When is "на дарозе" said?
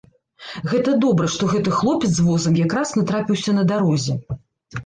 3.59-4.21